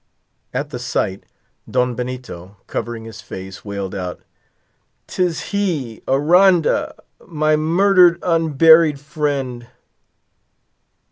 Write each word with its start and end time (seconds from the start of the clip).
At 0.51 0.71
the 0.71 0.79
sight, 0.79 1.25
Don 1.69 1.93
Benito, 1.93 2.57
covering 2.65 3.05
his 3.05 3.21
face, 3.21 3.63
wailed 3.63 3.93
out: 3.93 4.19
"'Tis 5.05 5.51
he, 5.51 6.01
Aranda! 6.07 6.95
my 7.27 7.55
murdered, 7.55 8.17
unburied 8.23 8.99
friend!" 8.99 9.67